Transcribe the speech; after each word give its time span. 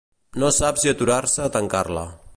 No 0.43 0.49
sap 0.59 0.81
si 0.85 0.91
aturar-se 0.93 1.45
a 1.45 1.53
tancar-la. 1.59 2.11